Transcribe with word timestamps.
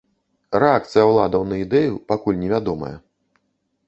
Рэакцыя 0.61 1.03
ўладаў 1.09 1.45
на 1.51 1.59
ідэю 1.63 1.99
пакуль 2.13 2.39
невядомая. 2.43 2.91